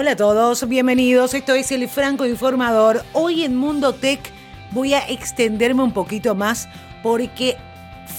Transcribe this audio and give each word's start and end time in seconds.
Hola 0.00 0.12
a 0.12 0.16
todos, 0.16 0.68
bienvenidos. 0.68 1.34
Esto 1.34 1.54
es 1.54 1.72
el 1.72 1.88
Franco 1.88 2.24
Informador. 2.24 3.02
Hoy 3.14 3.42
en 3.42 3.56
Mundo 3.56 3.92
Tech 3.92 4.20
voy 4.70 4.94
a 4.94 5.00
extenderme 5.08 5.82
un 5.82 5.90
poquito 5.90 6.36
más 6.36 6.68
porque 7.02 7.56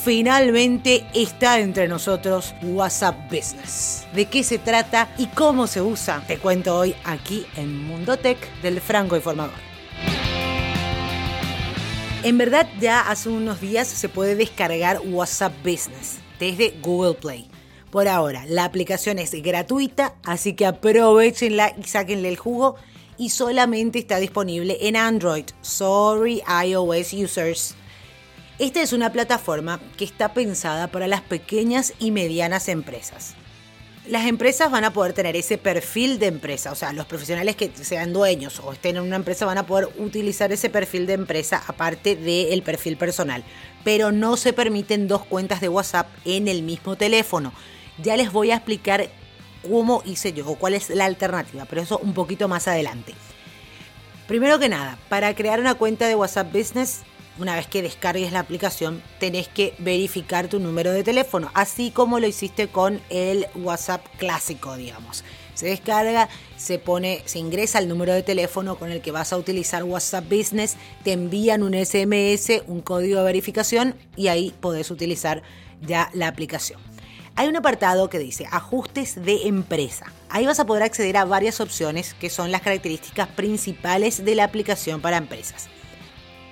finalmente 0.04 1.07
está 1.14 1.62
entre 1.62 1.88
nosotros 1.88 2.54
WhatsApp 2.64 3.16
Business. 3.32 4.05
¿De 4.14 4.26
qué 4.26 4.44
se 4.44 4.57
trata 4.57 5.07
y 5.18 5.28
cómo 5.28 5.68
se 5.68 5.82
usa? 5.82 6.21
Te 6.28 6.38
cuento 6.38 6.78
hoy 6.78 6.94
aquí 7.05 7.46
en 7.55 7.82
Mundo 7.88 8.18
Tech 8.18 8.38
del 8.61 8.82
Franco 8.82 9.16
Informador. 9.16 9.55
En 12.23 12.38
verdad 12.38 12.68
ya 12.82 13.09
hace 13.09 13.30
unos 13.30 13.61
días 13.61 13.88
se 13.88 14.09
puede 14.09 14.36
descargar 14.36 15.00
WhatsApp 15.05 15.54
Business 15.64 16.18
desde 16.41 16.77
Google 16.82 17.14
Play. 17.14 17.50
Por 17.91 18.07
ahora, 18.07 18.45
la 18.48 18.66
aplicación 18.66 19.17
es 19.17 19.31
gratuita, 19.31 20.13
así 20.23 20.53
que 20.53 20.67
aprovechenla 20.67 21.73
y 21.75 21.84
sáquenle 21.84 22.29
el 22.29 22.38
jugo 22.38 22.75
y 23.17 23.31
solamente 23.31 23.98
está 23.98 24.17
disponible 24.20 24.77
en 24.81 24.95
Android. 24.95 25.45
Sorry 25.62 26.43
iOS 26.65 27.13
users. 27.13 27.75
Esta 28.59 28.81
es 28.81 28.93
una 28.93 29.12
plataforma 29.12 29.79
que 29.98 30.05
está 30.05 30.34
pensada 30.34 30.88
para 30.88 31.07
las 31.07 31.21
pequeñas 31.21 31.93
y 31.98 32.12
medianas 32.12 32.67
empresas. 32.67 33.34
Las 34.07 34.27
empresas 34.27 34.71
van 34.71 34.84
a 34.84 34.93
poder 34.93 35.13
tener 35.13 35.35
ese 35.35 35.57
perfil 35.57 36.20
de 36.20 36.27
empresa, 36.27 36.71
o 36.71 36.76
sea, 36.76 36.93
los 36.93 37.05
profesionales 37.05 37.55
que 37.55 37.71
sean 37.81 38.13
dueños 38.13 38.59
o 38.63 38.71
estén 38.71 38.98
en 38.98 39.03
una 39.03 39.17
empresa 39.17 39.45
van 39.45 39.57
a 39.57 39.67
poder 39.67 39.90
utilizar 39.98 40.51
ese 40.51 40.70
perfil 40.70 41.05
de 41.05 41.13
empresa 41.13 41.63
aparte 41.67 42.15
del 42.15 42.62
perfil 42.63 42.98
personal, 42.98 43.43
pero 43.84 44.12
no 44.12 44.35
se 44.35 44.53
permiten 44.53 45.07
dos 45.07 45.26
cuentas 45.26 45.62
de 45.62 45.70
WhatsApp 45.70 46.07
en 46.26 46.48
el 46.48 46.63
mismo 46.63 46.95
teléfono. 46.95 47.53
Ya 48.03 48.17
les 48.17 48.31
voy 48.31 48.52
a 48.52 48.55
explicar 48.55 49.10
cómo 49.68 50.01
hice 50.05 50.34
yo 50.34 50.48
o 50.48 50.55
cuál 50.55 50.74
es 50.74 50.90
la 50.90 51.05
alternativa, 51.05 51.65
pero 51.65 51.82
eso 51.82 51.99
un 51.99 52.13
poquito 52.13 52.48
más 52.48 52.68
adelante. 52.68 53.13
Primero 54.27 54.60
que 54.60 54.70
nada, 54.70 54.98
para 55.10 55.34
crear 55.35 55.60
una 55.60 55.76
cuenta 55.76 56.07
de 56.07 56.15
WhatsApp 56.15 56.54
Business 56.54 57.01
una 57.40 57.55
vez 57.55 57.68
que 57.68 57.82
descargues 57.82 58.32
la 58.32 58.40
aplicación, 58.40 59.01
tenés 59.18 59.48
que 59.48 59.74
verificar 59.79 60.49
tu 60.49 60.59
número 60.59 60.91
de 60.91 61.04
teléfono, 61.04 61.49
así 61.54 61.90
como 61.90 62.20
lo 62.20 62.27
hiciste 62.27 62.68
con 62.68 63.01
el 63.09 63.48
WhatsApp 63.55 64.06
clásico, 64.18 64.75
digamos. 64.75 65.24
Se 65.53 65.68
descarga, 65.68 66.29
se 66.57 66.79
pone, 66.79 67.22
se 67.25 67.40
ingresa 67.40 67.79
el 67.79 67.88
número 67.88 68.13
de 68.13 68.24
teléfono 68.24 68.78
con 68.78 68.91
el 68.91 69.02
que 69.02 69.12
vas 69.12 69.34
a 69.34 69.38
utilizar 69.38 69.84
WhatsApp 69.84 70.25
Business, 70.29 70.75
te 71.03 71.13
envían 71.13 71.63
un 71.63 71.74
SMS, 71.74 72.62
un 72.68 72.81
código 72.81 73.19
de 73.19 73.25
verificación 73.25 73.96
y 74.16 74.28
ahí 74.28 74.53
podés 74.59 74.91
utilizar 74.91 75.41
ya 75.81 76.09
la 76.13 76.28
aplicación. 76.28 76.79
Hay 77.40 77.47
un 77.47 77.56
apartado 77.56 78.09
que 78.09 78.19
dice 78.19 78.45
ajustes 78.51 79.16
de 79.23 79.47
empresa. 79.47 80.12
Ahí 80.28 80.45
vas 80.45 80.59
a 80.59 80.66
poder 80.66 80.84
acceder 80.84 81.16
a 81.16 81.23
varias 81.23 81.62
opciones 81.62 82.13
que 82.13 82.29
son 82.29 82.51
las 82.51 82.62
características 82.62 83.29
principales 83.29 84.25
de 84.25 84.35
la 84.35 84.44
aplicación 84.44 85.00
para 85.00 85.16
empresas. 85.16 85.69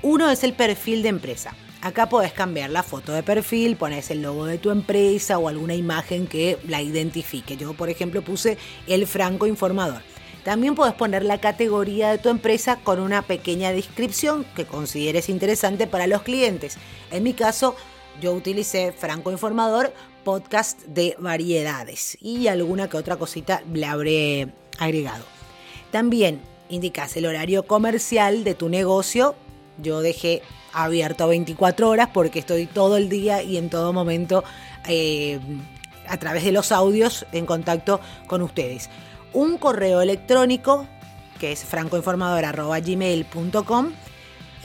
Uno 0.01 0.31
es 0.31 0.45
el 0.45 0.53
perfil 0.53 1.03
de 1.03 1.09
empresa. 1.09 1.53
Acá 1.81 2.07
podés 2.07 2.31
cambiar 2.31 2.69
la 2.69 2.83
foto 2.83 3.11
de 3.11 3.21
perfil, 3.21 3.75
pones 3.75 4.09
el 4.11 4.21
logo 4.21 4.45
de 4.45 4.59
tu 4.59 4.71
empresa 4.71 5.37
o 5.37 5.49
alguna 5.49 5.75
imagen 5.75 6.25
que 6.25 6.57
la 6.65 6.81
identifique. 6.81 7.57
Yo, 7.57 7.73
por 7.73 7.89
ejemplo, 7.89 8.21
puse 8.21 8.57
el 8.87 9.07
Franco 9.07 9.45
Informador. 9.45 10.01
También 10.45 10.73
puedes 10.73 10.95
poner 10.95 11.25
la 11.25 11.41
categoría 11.41 12.11
de 12.11 12.17
tu 12.17 12.29
empresa 12.29 12.77
con 12.81 13.01
una 13.01 13.23
pequeña 13.23 13.73
descripción 13.73 14.45
que 14.55 14.65
consideres 14.65 15.27
interesante 15.27 15.85
para 15.85 16.07
los 16.07 16.21
clientes. 16.21 16.77
En 17.11 17.23
mi 17.23 17.33
caso, 17.33 17.75
yo 18.21 18.33
utilicé 18.33 18.91
Franco 18.91 19.31
Informador, 19.31 19.93
podcast 20.23 20.81
de 20.83 21.15
variedades 21.19 22.17
y 22.21 22.47
alguna 22.47 22.89
que 22.89 22.97
otra 22.97 23.15
cosita 23.15 23.61
le 23.71 23.85
habré 23.85 24.53
agregado. 24.79 25.23
También 25.91 26.41
indicas 26.69 27.15
el 27.17 27.25
horario 27.25 27.63
comercial 27.63 28.43
de 28.43 28.55
tu 28.55 28.69
negocio 28.69 29.35
yo 29.77 30.01
dejé 30.01 30.41
abierto 30.73 31.27
24 31.27 31.89
horas 31.89 32.09
porque 32.13 32.39
estoy 32.39 32.65
todo 32.65 32.97
el 32.97 33.07
día 33.09 33.43
y 33.43 33.57
en 33.57 33.69
todo 33.69 33.93
momento 33.93 34.43
eh, 34.87 35.39
a 36.07 36.17
través 36.17 36.43
de 36.43 36.51
los 36.51 36.71
audios 36.71 37.27
en 37.31 37.45
contacto 37.45 38.01
con 38.27 38.41
ustedes. 38.41 38.89
Un 39.33 39.57
correo 39.57 40.01
electrónico 40.01 40.87
que 41.39 41.51
es 41.51 41.63
francoinformador.gmail.com 41.63 43.91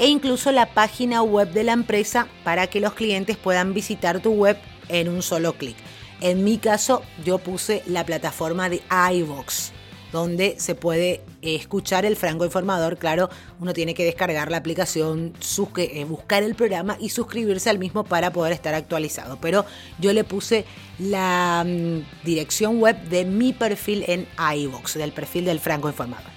e 0.02 0.08
incluso 0.08 0.50
la 0.50 0.66
página 0.66 1.22
web 1.22 1.52
de 1.52 1.62
la 1.62 1.72
empresa 1.72 2.26
para 2.42 2.66
que 2.66 2.80
los 2.80 2.92
clientes 2.94 3.36
puedan 3.36 3.72
visitar 3.72 4.18
tu 4.18 4.32
web 4.32 4.58
en 4.88 5.08
un 5.08 5.22
solo 5.22 5.52
clic. 5.52 5.76
En 6.20 6.42
mi 6.42 6.58
caso, 6.58 7.04
yo 7.24 7.38
puse 7.38 7.84
la 7.86 8.04
plataforma 8.04 8.68
de 8.68 8.82
iVox 9.12 9.70
donde 10.10 10.56
se 10.58 10.74
puede 10.74 11.22
escuchar 11.41 12.04
el 12.04 12.16
Franco 12.16 12.44
Informador. 12.44 12.98
Claro, 12.98 13.30
uno 13.60 13.72
tiene 13.72 13.94
que 13.94 14.04
descargar 14.04 14.50
la 14.50 14.58
aplicación, 14.58 15.34
eh, 15.76 16.04
buscar 16.04 16.42
el 16.42 16.56
programa 16.56 16.96
y 17.00 17.08
suscribirse 17.10 17.70
al 17.70 17.78
mismo 17.78 18.02
para 18.02 18.32
poder 18.32 18.52
estar 18.52 18.74
actualizado. 18.74 19.38
Pero 19.41 19.64
yo 20.00 20.12
le 20.12 20.24
puse 20.24 20.66
la 20.98 21.64
mm, 21.64 22.24
dirección 22.24 22.80
web 22.80 23.00
de 23.04 23.24
mi 23.24 23.52
perfil 23.52 24.04
en 24.08 24.26
iVox, 24.56 24.94
del 24.94 25.12
perfil 25.12 25.44
del 25.44 25.60
Franco 25.60 25.88
Informador. 25.88 26.30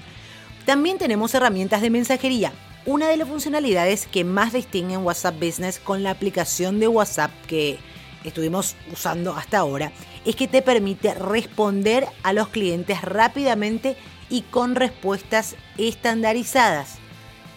También 0.66 0.98
tenemos 0.98 1.34
herramientas 1.34 1.82
de 1.82 1.90
mensajería. 1.90 2.54
Una 2.86 3.08
de 3.08 3.18
las 3.18 3.28
funcionalidades 3.28 4.06
que 4.06 4.24
más 4.24 4.54
distinguen 4.54 5.04
WhatsApp 5.04 5.40
Business 5.40 5.80
con 5.80 6.04
la 6.04 6.12
aplicación 6.12 6.80
de 6.80 6.88
WhatsApp 6.88 7.32
que 7.48 7.80
estuvimos 8.24 8.76
usando 8.94 9.34
hasta 9.34 9.58
ahora 9.58 9.92
es 10.24 10.36
que 10.36 10.48
te 10.48 10.62
permite 10.62 11.16
responder 11.16 12.06
a 12.22 12.32
los 12.32 12.50
clientes 12.50 13.02
rápidamente 13.02 13.98
y 14.30 14.44
con 14.44 14.76
respuestas 14.76 15.56
estandarizadas. 15.80 17.00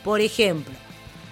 Por 0.02 0.22
ejemplo, 0.22 0.72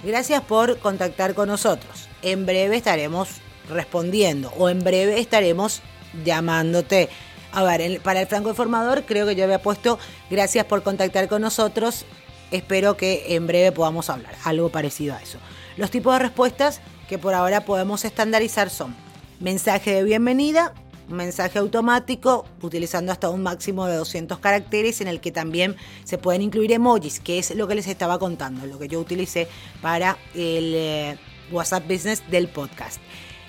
gracias 0.05 0.43
por 0.43 0.79
contactar 0.79 1.33
con 1.33 1.49
nosotros. 1.49 2.11
En 2.21 2.45
breve 2.45 2.77
estaremos 2.77 3.29
respondiendo 3.71 4.53
o 4.59 4.69
en 4.69 4.81
breve 4.81 5.21
estaremos 5.21 5.81
llamándote. 6.23 7.09
A 7.51 7.63
ver, 7.63 8.03
para 8.03 8.21
el 8.21 8.27
Franco 8.27 8.51
Informador 8.51 9.05
creo 9.07 9.27
que 9.27 9.37
yo 9.37 9.45
había 9.45 9.63
puesto 9.63 9.99
gracias 10.29 10.67
por 10.67 10.83
contactar 10.83 11.29
con 11.29 11.41
nosotros. 11.41 12.05
Espero 12.51 12.97
que 12.97 13.35
en 13.35 13.47
breve 13.47 13.73
podamos 13.73 14.09
hablar, 14.11 14.35
algo 14.45 14.71
parecido 14.71 15.15
a 15.15 15.23
eso. 15.23 15.39
Los 15.77 15.91
tipos 15.91 16.13
de 16.15 16.21
respuestas 16.21 16.81
que 17.09 17.19
por 17.19 17.35
ahora 17.35 17.65
podemos 17.65 18.05
estandarizar 18.05 18.71
son 18.71 18.95
mensaje 19.41 19.93
de 19.93 20.05
bienvenida, 20.05 20.73
mensaje 21.09 21.59
automático 21.59 22.47
utilizando 22.63 23.13
hasta 23.13 23.31
un 23.31 23.43
máximo 23.43 23.87
de 23.87 23.97
200 23.97 24.39
caracteres 24.39 25.01
en 25.01 25.09
el 25.09 25.21
que 25.21 25.31
también 25.31 25.77
se 26.05 26.19
pueden 26.19 26.43
incluir 26.43 26.73
emojis, 26.73 27.21
que 27.21 27.39
es 27.39 27.55
lo 27.55 27.69
que 27.69 27.75
les 27.75 27.87
estaba 27.87 28.19
contando, 28.19 28.67
lo 28.67 28.79
que 28.79 28.89
yo 28.89 29.01
utilicé 29.01 29.49
para 29.83 30.17
el 30.35 30.73
eh, 30.75 31.19
WhatsApp 31.53 31.87
Business 31.89 32.23
del 32.31 32.49
podcast. 32.49 32.99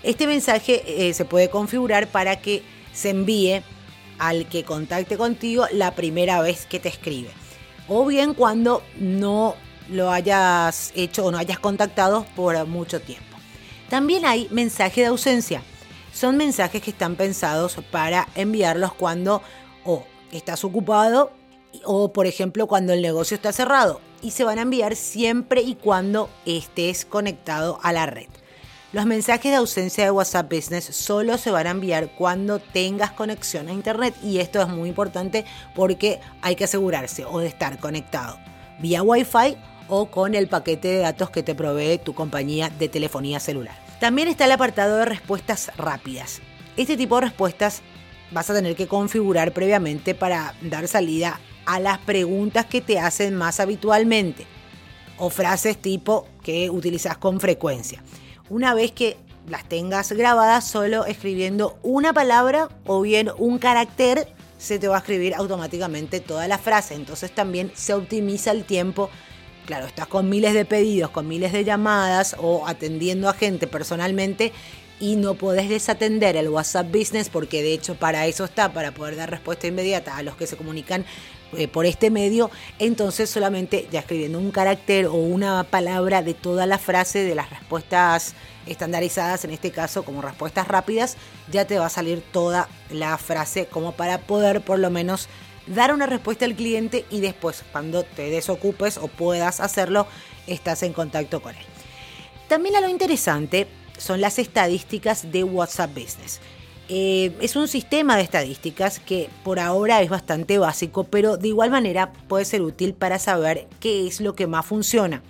Este 0.04 0.28
mensaje 0.28 0.84
eh, 0.86 1.14
se 1.14 1.26
puede 1.26 1.50
configurar 1.50 2.08
para 2.08 2.40
que 2.40 2.64
se 2.94 3.10
envíe 3.10 3.62
al 4.20 4.48
que 4.48 4.64
contacte 4.64 5.18
contigo 5.18 5.66
la 5.72 5.96
primera 5.96 6.42
vez 6.42 6.66
que 6.66 6.80
te 6.80 6.90
escribe. 6.90 7.30
O 7.88 8.06
bien 8.06 8.34
cuando 8.34 8.84
no 9.00 9.56
lo 9.90 10.12
hayas 10.12 10.92
hecho 10.96 11.26
o 11.26 11.32
no 11.32 11.38
hayas 11.38 11.60
contactado 11.60 12.26
por 12.36 12.66
mucho 12.68 13.00
tiempo. 13.00 13.38
También 13.90 14.26
hay 14.26 14.48
mensaje 14.52 15.02
de 15.02 15.08
ausencia 15.08 15.62
son 16.18 16.36
mensajes 16.36 16.82
que 16.82 16.90
están 16.90 17.16
pensados 17.16 17.78
para 17.92 18.28
enviarlos 18.34 18.92
cuando 18.92 19.44
o 19.86 20.04
estás 20.32 20.64
ocupado 20.64 21.32
o 21.84 22.12
por 22.12 22.26
ejemplo 22.26 22.66
cuando 22.66 22.92
el 22.92 23.04
negocio 23.04 23.36
está 23.36 23.54
cerrado 23.54 24.02
y 24.24 24.32
se 24.32 24.44
van 24.44 24.58
a 24.58 24.64
enviar 24.64 24.96
siempre 24.96 25.62
y 25.62 25.76
cuando 25.76 26.28
estés 26.48 27.06
conectado 27.06 27.78
a 27.84 27.94
la 27.94 28.08
red. 28.08 28.30
Los 28.94 29.06
mensajes 29.06 29.52
de 29.52 29.58
ausencia 29.58 30.06
de 30.06 30.12
WhatsApp 30.12 30.50
Business 30.50 30.86
solo 30.86 31.38
se 31.38 31.52
van 31.52 31.68
a 31.68 31.72
enviar 31.72 32.10
cuando 32.12 32.60
tengas 32.60 33.12
conexión 33.12 33.68
a 33.68 33.74
Internet 33.74 34.16
y 34.24 34.38
esto 34.38 34.62
es 34.62 34.70
muy 34.70 34.88
importante 34.88 35.44
porque 35.76 36.22
hay 36.42 36.56
que 36.56 36.64
asegurarse 36.64 37.26
o 37.26 37.40
de 37.40 37.48
estar 37.48 37.80
conectado 37.80 38.40
vía 38.80 39.04
Wi-Fi 39.04 39.58
o 39.90 40.06
con 40.06 40.36
el 40.36 40.48
paquete 40.48 40.88
de 40.88 41.00
datos 41.00 41.30
que 41.32 41.44
te 41.44 41.54
provee 41.54 41.98
tu 41.98 42.14
compañía 42.14 42.70
de 42.70 42.88
telefonía 42.88 43.42
celular. 43.42 43.76
También 44.00 44.30
está 44.30 44.46
el 44.46 44.54
apartado 44.54 44.96
de 44.96 45.06
respuestas 45.06 45.70
rápidas. 45.76 46.40
Este 46.78 46.96
tipo 46.96 47.16
de 47.16 47.28
respuestas 47.28 47.82
vas 48.32 48.50
a 48.50 48.54
tener 48.54 48.78
que 48.78 48.88
configurar 48.88 49.52
previamente 49.52 50.16
para 50.16 50.56
dar 50.62 50.88
salida 50.88 51.42
a 51.66 51.82
las 51.82 51.98
preguntas 51.98 52.66
que 52.66 52.80
te 52.80 53.00
hacen 53.00 53.36
más 53.36 53.60
habitualmente 53.60 54.48
o 55.18 55.30
frases 55.30 55.78
tipo 55.78 56.26
que 56.42 56.70
utilizas 56.70 57.18
con 57.18 57.42
frecuencia. 57.42 58.02
Una 58.50 58.74
vez 58.74 58.92
que 58.92 59.18
las 59.50 59.68
tengas 59.68 60.12
grabadas 60.12 60.68
solo 60.68 61.06
escribiendo 61.06 61.78
una 61.84 62.14
palabra 62.14 62.70
o 62.86 63.02
bien 63.02 63.30
un 63.38 63.60
carácter, 63.60 64.28
se 64.58 64.80
te 64.80 64.88
va 64.88 64.96
a 64.96 65.00
escribir 65.00 65.36
automáticamente 65.36 66.20
toda 66.20 66.48
la 66.48 66.58
frase. 66.58 66.96
Entonces 66.96 67.34
también 67.34 67.72
se 67.76 67.94
optimiza 67.94 68.52
el 68.52 68.64
tiempo 68.64 69.10
Claro, 69.68 69.86
estás 69.86 70.08
con 70.08 70.30
miles 70.30 70.54
de 70.54 70.64
pedidos, 70.64 71.10
con 71.10 71.28
miles 71.28 71.52
de 71.52 71.66
llamadas 71.66 72.38
o 72.40 72.66
atendiendo 72.66 73.28
a 73.28 73.34
gente 73.34 73.68
personalmente 73.68 74.54
y 75.00 75.16
no 75.16 75.36
podés 75.36 75.70
desatender 75.70 76.36
el 76.36 76.50
WhatsApp 76.50 76.92
Business 76.92 77.30
porque 77.30 77.62
de 77.62 77.74
hecho 77.74 77.96
para 77.96 78.26
eso 78.26 78.46
está, 78.46 78.74
para 78.74 78.92
poder 78.92 79.16
dar 79.16 79.30
respuesta 79.30 79.68
inmediata 79.68 80.18
a 80.18 80.24
los 80.24 80.36
que 80.36 80.48
se 80.48 80.58
comunican 80.58 81.06
eh, 81.56 81.68
por 81.68 81.86
este 81.86 82.10
medio, 82.10 82.52
entonces 82.78 83.30
solamente 83.30 83.88
ya 83.92 84.02
escribiendo 84.02 84.40
un 84.40 84.52
carácter 84.52 85.06
o 85.06 85.14
una 85.14 85.64
palabra 85.64 86.22
de 86.22 86.34
toda 86.34 86.66
la 86.66 86.78
frase 86.78 87.24
de 87.24 87.36
las 87.36 87.50
respuestas 87.50 88.34
estandarizadas, 88.66 89.46
en 89.46 89.52
este 89.52 89.72
caso 89.72 90.04
como 90.04 90.22
respuestas 90.22 90.68
rápidas, 90.68 91.16
ya 91.50 91.66
te 91.66 91.80
va 91.80 91.86
a 91.86 91.90
salir 91.90 92.22
toda 92.32 92.68
la 92.90 93.18
frase 93.18 93.68
como 93.68 93.94
para 93.94 94.20
poder 94.20 94.62
por 94.62 94.80
lo 94.80 94.90
menos 94.90 95.30
dar 95.68 95.94
una 95.94 96.06
respuesta 96.06 96.46
al 96.46 96.56
cliente 96.56 97.06
y 97.10 97.22
después 97.22 97.64
cuando 97.72 98.04
te 98.04 98.30
desocupes 98.30 98.98
o 98.98 99.08
puedas 99.08 99.60
hacerlo, 99.60 100.08
estás 100.48 100.84
en 100.84 100.94
contacto 100.94 101.42
con 101.42 101.56
él. 101.56 101.66
También 102.48 102.76
a 102.76 102.82
lo 102.82 102.90
interesante 102.90 103.68
son 103.98 104.22
las 104.22 104.40
estadísticas 104.40 105.32
de 105.32 105.44
WhatsApp 105.44 105.92
Business. 105.94 106.40
Eh, 106.90 107.36
es 107.42 107.56
un 107.56 107.68
sistema 107.68 108.16
de 108.16 108.24
estadísticas 108.24 109.00
que 109.00 109.30
por 109.44 109.60
ahora 109.60 110.02
es 110.02 110.10
bastante 110.10 110.58
básico, 110.58 111.04
pero 111.04 111.36
de 111.38 111.50
igual 111.50 111.70
manera 111.70 112.14
puede 112.28 112.46
ser 112.46 112.62
útil 112.62 112.94
para 112.94 113.20
saber 113.20 113.68
qué 113.80 114.08
es 114.08 114.22
lo 114.22 114.36
que 114.36 114.48
más 114.48 114.66
funciona. 114.66 115.22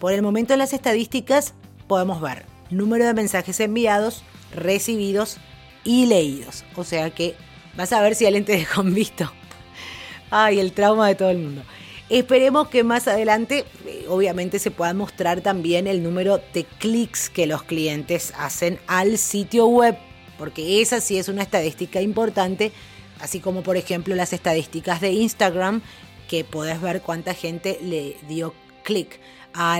Por 0.00 0.12
el 0.12 0.22
momento 0.22 0.52
en 0.52 0.58
las 0.58 0.72
estadísticas 0.72 1.54
podemos 1.86 2.20
ver 2.20 2.44
número 2.70 3.06
de 3.06 3.14
mensajes 3.14 3.60
enviados, 3.60 4.22
recibidos 4.54 5.38
y 5.84 6.06
leídos. 6.06 6.64
O 6.74 6.84
sea 6.84 7.10
que 7.10 7.34
vas 7.76 7.92
a 7.92 8.02
ver 8.02 8.14
si 8.14 8.26
alguien 8.26 8.44
te 8.44 8.56
dejó 8.56 8.82
en 8.82 8.94
visto. 8.94 9.32
Ay, 10.30 10.58
el 10.58 10.72
trauma 10.72 11.08
de 11.08 11.14
todo 11.14 11.30
el 11.30 11.38
mundo. 11.38 11.62
Esperemos 12.08 12.68
que 12.68 12.84
más 12.84 13.08
adelante, 13.08 13.64
obviamente, 14.08 14.58
se 14.58 14.70
pueda 14.70 14.94
mostrar 14.94 15.40
también 15.40 15.86
el 15.86 16.02
número 16.02 16.40
de 16.54 16.64
clics 16.64 17.30
que 17.30 17.46
los 17.46 17.62
clientes 17.62 18.32
hacen 18.38 18.78
al 18.86 19.18
sitio 19.18 19.66
web, 19.66 19.96
porque 20.38 20.80
esa 20.80 21.00
sí 21.00 21.18
es 21.18 21.28
una 21.28 21.42
estadística 21.42 22.00
importante, 22.00 22.72
así 23.20 23.40
como 23.40 23.62
por 23.62 23.76
ejemplo 23.76 24.14
las 24.14 24.32
estadísticas 24.32 25.00
de 25.00 25.12
Instagram, 25.12 25.82
que 26.28 26.44
puedes 26.44 26.80
ver 26.80 27.02
cuánta 27.02 27.34
gente 27.34 27.78
le 27.82 28.16
dio 28.28 28.54
clic 28.82 29.20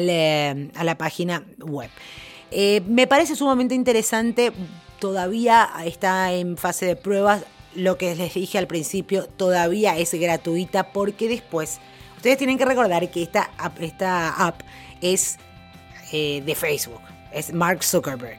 eh, 0.00 0.70
a 0.75 0.84
la 0.84 0.99
página 0.99 1.44
web. 1.58 1.90
Eh, 2.50 2.81
me 2.87 3.06
parece 3.06 3.37
sumamente 3.37 3.75
interesante, 3.75 4.52
todavía 5.00 5.69
está 5.84 6.32
en 6.32 6.56
fase 6.56 6.87
de 6.87 6.96
pruebas, 6.96 7.44
lo 7.75 7.99
que 7.99 8.14
les 8.14 8.34
dije 8.34 8.58
al 8.58 8.67
principio, 8.67 9.26
todavía 9.26 9.99
es 9.99 10.14
gratuita 10.14 10.93
porque 10.93 11.29
después 11.29 11.79
Ustedes 12.17 12.39
tienen 12.39 12.59
que 12.59 12.65
recordar 12.65 13.09
que 13.11 13.23
esta 13.23 13.51
app, 13.59 13.81
esta 13.81 14.47
app 14.47 14.61
es 15.01 15.39
eh, 16.13 16.43
de 16.45 16.55
Facebook, 16.55 17.01
es 17.33 17.53
Mark 17.53 17.85
Zuckerberg. 17.85 18.39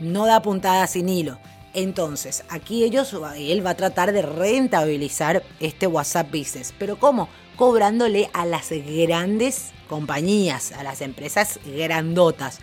No 0.00 0.26
da 0.26 0.42
puntada 0.42 0.86
sin 0.86 1.08
hilo. 1.08 1.38
Entonces, 1.74 2.44
aquí 2.48 2.84
ellos, 2.84 3.16
él 3.36 3.64
va 3.64 3.70
a 3.70 3.76
tratar 3.76 4.12
de 4.12 4.22
rentabilizar 4.22 5.42
este 5.60 5.86
WhatsApp 5.86 6.30
Business. 6.30 6.74
¿Pero 6.78 6.98
cómo? 6.98 7.28
Cobrándole 7.56 8.28
a 8.34 8.44
las 8.44 8.70
grandes 8.70 9.70
compañías, 9.88 10.72
a 10.72 10.82
las 10.82 11.00
empresas 11.00 11.60
grandotas. 11.64 12.60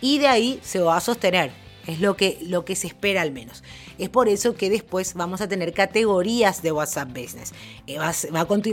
Y 0.00 0.18
de 0.18 0.28
ahí 0.28 0.60
se 0.62 0.80
va 0.80 0.96
a 0.96 1.00
sostener. 1.00 1.65
Es 1.86 2.00
lo 2.00 2.16
que, 2.16 2.38
lo 2.42 2.64
que 2.64 2.74
se 2.74 2.88
espera 2.88 3.22
al 3.22 3.30
menos. 3.30 3.62
Es 3.98 4.08
por 4.08 4.28
eso 4.28 4.54
que 4.54 4.70
después 4.70 5.14
vamos 5.14 5.40
a 5.40 5.48
tener 5.48 5.72
categorías 5.72 6.62
de 6.62 6.72
WhatsApp 6.72 7.08
Business. 7.08 7.52
Eh, 7.86 7.98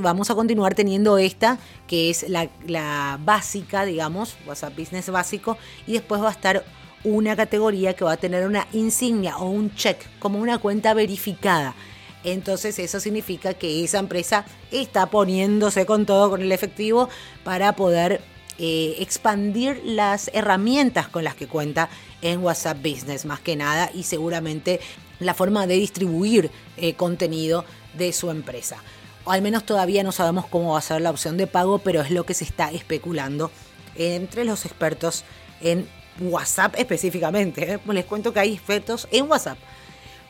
vamos 0.02 0.30
a 0.32 0.36
continuar 0.36 0.74
teniendo 0.74 1.18
esta, 1.18 1.60
que 1.88 2.10
es 2.10 2.28
la, 2.28 2.50
la 2.66 3.20
básica, 3.24 3.86
digamos, 3.86 4.36
WhatsApp 4.48 4.78
Business 4.78 5.10
básico, 5.10 5.58
y 5.86 5.94
después 5.94 6.22
va 6.22 6.30
a 6.30 6.32
estar 6.32 6.66
una 7.04 7.36
categoría 7.36 7.94
que 7.94 8.06
va 8.06 8.14
a 8.14 8.18
tener 8.18 8.48
una 8.48 8.68
insignia 8.72 9.38
o 9.38 9.50
un 9.50 9.76
check, 9.76 9.98
como 10.20 10.40
una 10.40 10.58
cuenta 10.58 10.94
verificada. 10.94 11.76
Entonces 12.24 12.80
eso 12.80 13.00
significa 13.00 13.54
que 13.54 13.84
esa 13.84 14.00
empresa 14.00 14.46
está 14.72 15.08
poniéndose 15.08 15.86
con 15.86 16.06
todo, 16.06 16.30
con 16.30 16.42
el 16.42 16.52
efectivo, 16.52 17.10
para 17.44 17.76
poder 17.76 18.22
eh, 18.60 18.96
expandir 19.00 19.82
las 19.84 20.30
herramientas 20.34 21.08
con 21.08 21.24
las 21.24 21.36
que 21.36 21.48
cuenta 21.48 21.90
en 22.22 22.44
WhatsApp 22.44 22.78
Business, 22.78 23.26
más 23.26 23.40
que 23.40 23.56
nada, 23.56 23.90
y 23.94 24.04
seguramente 24.04 24.80
la 25.20 25.34
forma 25.34 25.68
de 25.68 25.76
distribuir 25.76 26.52
eh, 26.78 26.94
contenido 26.94 27.66
de 27.94 28.14
su 28.14 28.30
empresa. 28.30 28.78
O 29.26 29.32
al 29.32 29.42
menos 29.42 29.66
todavía 29.66 30.04
no 30.04 30.12
sabemos 30.12 30.46
cómo 30.48 30.74
va 30.74 30.80
a 30.80 30.82
ser 30.82 31.02
la 31.02 31.10
opción 31.10 31.38
de 31.38 31.48
pago, 31.48 31.80
pero 31.80 32.02
es 32.02 32.12
lo 32.12 32.26
que 32.26 32.34
se 32.34 32.44
está 32.44 32.72
especulando 32.72 33.52
entre 33.96 34.44
los 34.44 34.66
expertos 34.66 35.24
en 35.62 35.88
WhatsApp 36.20 36.76
específicamente. 36.78 37.74
¿eh? 37.74 37.80
Les 37.92 38.06
cuento 38.06 38.34
que 38.34 38.40
hay 38.40 38.54
expertos 38.54 39.08
en 39.12 39.30
WhatsApp. 39.30 39.58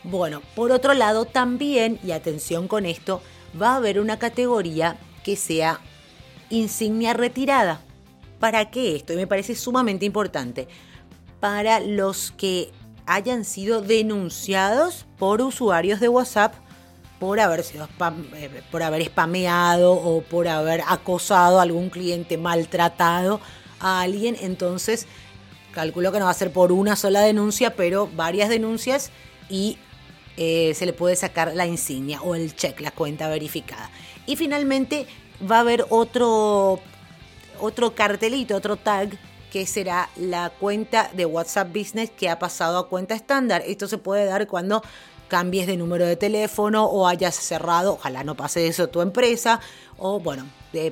Bueno, 0.03 0.41
por 0.55 0.71
otro 0.71 0.93
lado 0.93 1.25
también, 1.25 1.99
y 2.03 2.11
atención 2.11 2.67
con 2.67 2.85
esto, 2.85 3.21
va 3.59 3.73
a 3.73 3.75
haber 3.77 3.99
una 3.99 4.19
categoría 4.19 4.97
que 5.23 5.35
sea 5.35 5.79
insignia 6.49 7.13
retirada. 7.13 7.81
¿Para 8.39 8.69
qué 8.71 8.95
esto? 8.95 9.13
Y 9.13 9.17
me 9.17 9.27
parece 9.27 9.55
sumamente 9.55 10.05
importante. 10.05 10.67
Para 11.39 11.79
los 11.79 12.31
que 12.31 12.71
hayan 13.05 13.45
sido 13.45 13.81
denunciados 13.81 15.05
por 15.17 15.41
usuarios 15.41 15.99
de 15.99 16.09
WhatsApp 16.09 16.55
por 17.19 17.39
haber 17.39 17.63
sido 17.63 17.87
eh, 18.35 18.61
por 18.69 18.83
haber 18.83 19.05
spameado 19.05 19.93
o 19.93 20.21
por 20.23 20.47
haber 20.47 20.81
acosado 20.87 21.59
a 21.59 21.61
algún 21.61 21.89
cliente, 21.89 22.37
maltratado 22.37 23.39
a 23.79 24.01
alguien, 24.01 24.35
entonces 24.41 25.07
calculo 25.71 26.11
que 26.11 26.19
no 26.19 26.25
va 26.25 26.31
a 26.31 26.35
ser 26.35 26.51
por 26.51 26.71
una 26.71 26.97
sola 26.97 27.21
denuncia, 27.21 27.75
pero 27.75 28.09
varias 28.13 28.49
denuncias 28.49 29.11
y 29.49 29.77
eh, 30.35 30.73
se 30.75 30.85
le 30.85 30.93
puede 30.93 31.15
sacar 31.15 31.53
la 31.53 31.65
insignia 31.65 32.21
o 32.21 32.35
el 32.35 32.55
check, 32.55 32.79
la 32.81 32.91
cuenta 32.91 33.29
verificada. 33.29 33.89
Y 34.25 34.35
finalmente 34.35 35.07
va 35.49 35.57
a 35.57 35.61
haber 35.61 35.85
otro 35.89 36.79
otro 37.63 37.95
cartelito, 37.95 38.55
otro 38.55 38.75
tag 38.75 39.17
que 39.49 39.65
será 39.65 40.09
la 40.17 40.49
cuenta 40.49 41.09
de 41.13 41.25
WhatsApp 41.25 41.69
Business 41.69 42.09
que 42.09 42.29
ha 42.29 42.37
pasado 42.37 42.77
a 42.77 42.89
cuenta 42.89 43.15
estándar. 43.15 43.63
Esto 43.65 43.87
se 43.87 43.97
puede 43.97 44.25
dar 44.25 44.47
cuando 44.47 44.83
cambies 45.29 45.65
de 45.67 45.77
número 45.77 46.05
de 46.05 46.17
teléfono 46.17 46.85
o 46.85 47.07
hayas 47.07 47.35
cerrado, 47.35 47.93
ojalá 47.93 48.23
no 48.23 48.35
pase 48.35 48.67
eso 48.67 48.89
tu 48.89 49.01
empresa, 49.01 49.61
o 49.97 50.19
bueno, 50.19 50.45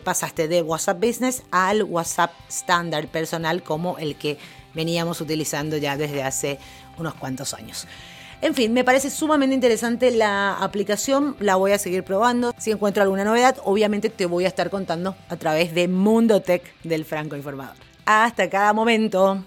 pasaste 0.04 0.48
de 0.48 0.62
WhatsApp 0.62 1.04
Business 1.04 1.44
al 1.52 1.84
WhatsApp 1.84 2.32
estándar 2.48 3.08
personal 3.08 3.64
como 3.64 3.98
el 3.98 4.16
que 4.16 4.38
veníamos 4.74 5.20
utilizando 5.20 5.76
ya 5.76 5.98
desde 5.98 6.24
hace 6.24 6.58
unos 6.98 7.16
cuantos 7.16 7.54
años. 7.54 7.86
En 8.42 8.56
fin, 8.56 8.74
me 8.74 8.84
parece 8.84 9.12
sumamente 9.12 9.54
interesante 9.54 10.10
la 10.10 10.56
aplicación, 10.56 11.36
la 11.40 11.58
voy 11.58 11.74
a 11.74 11.78
seguir 11.78 12.04
probando. 12.04 12.56
Si 12.58 12.72
encuentro 12.72 13.04
alguna 13.04 13.24
novedad, 13.24 13.58
obviamente 13.64 14.10
te 14.10 14.26
voy 14.26 14.46
a 14.46 14.48
estar 14.48 14.72
contando 14.72 15.16
a 15.30 15.36
través 15.38 15.76
de 15.76 15.88
Mundo 15.88 16.42
Tech 16.42 16.64
del 16.84 17.06
Franco 17.06 17.36
Informador. 17.36 17.76
Hasta 18.04 18.50
cada 18.50 18.74
momento. 18.74 19.44